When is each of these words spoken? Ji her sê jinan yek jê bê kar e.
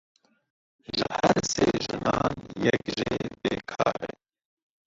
Ji 0.95 0.99
her 1.15 1.37
sê 1.51 1.67
jinan 1.83 2.37
yek 2.63 2.83
jê 2.97 3.15
bê 3.41 3.53
kar 3.69 3.97
e. 4.09 4.11